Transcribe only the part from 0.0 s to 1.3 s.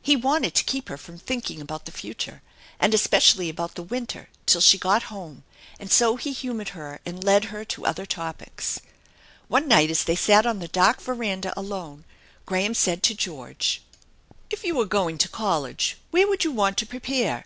He wanted to keep her from